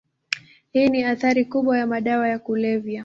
[0.71, 2.99] Hii ni athari kubwa ya madawa ya kulevya.